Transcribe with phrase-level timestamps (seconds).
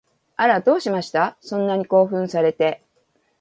[0.35, 1.37] あら、どうしました？
[1.41, 2.81] そんなに興奮されて